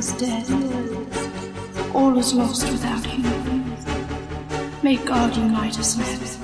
[0.00, 0.46] is dead.
[1.94, 3.22] All is lost without him.
[4.82, 6.39] May God unite us next.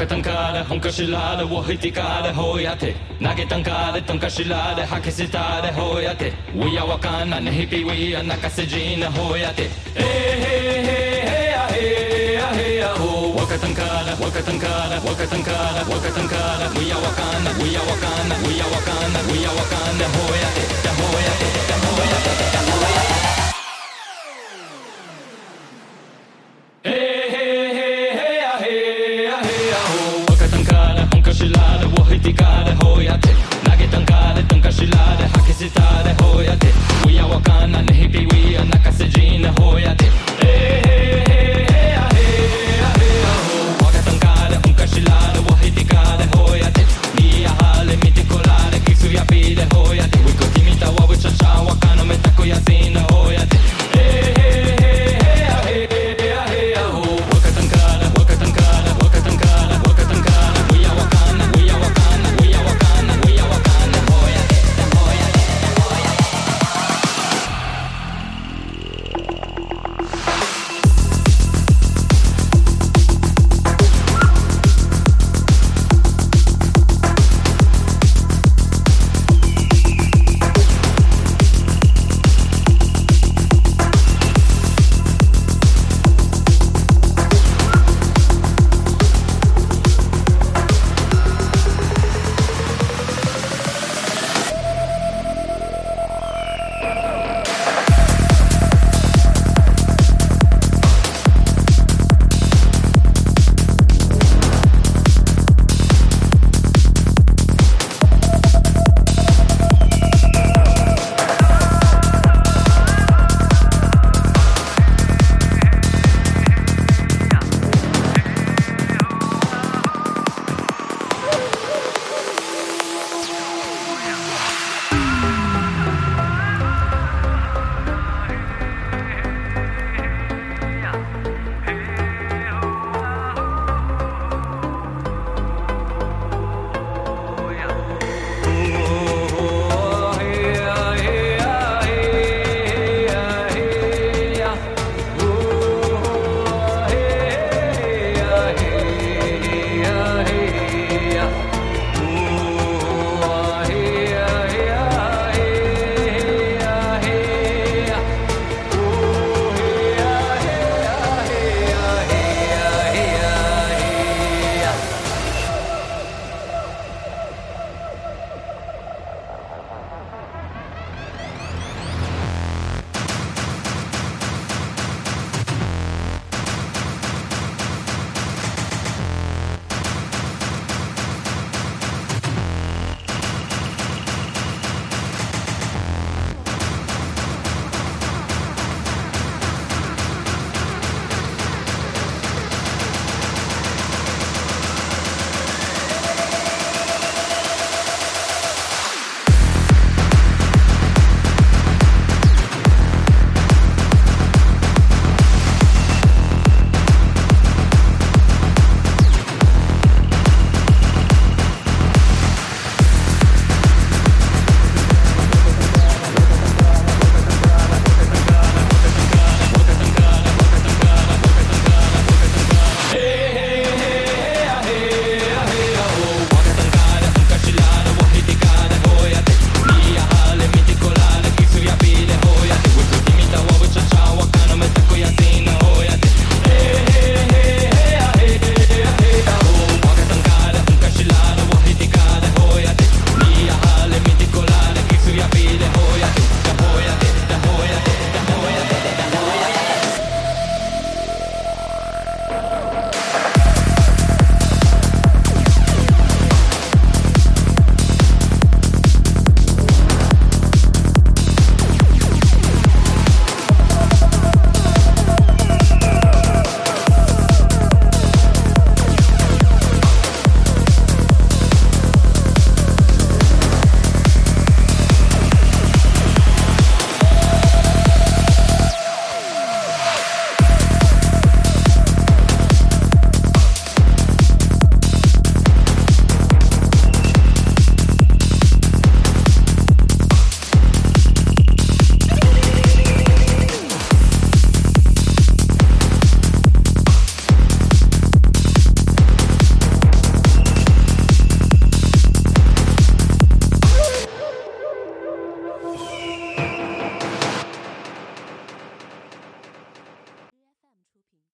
[0.00, 6.82] حكا تنكالة هنكا شلالة وهيتي كالة هوياتي ناكي تنكالة تنكا شلالة حكي ستالة هوياتي ويا
[6.82, 15.82] وكان نهيبي ويا ناكا سجينة هوياتي هي هي هي هي هي هو وكتنكالة وكتنكالة وكتنكالة
[15.90, 20.64] وكتنكالة ويا وكان ويا وكان ويا وكان ويا وكان هوياتي
[21.00, 21.48] هوياتي
[21.84, 22.30] هوياتي
[22.72, 23.19] هوياتي
[32.30, 33.34] ridicare, hoiate
[33.66, 33.86] Nage
[34.48, 36.74] tankashilare, hakisitare, hoiate
[37.06, 39.48] Uia wakana, nehipiwia, nakasejine,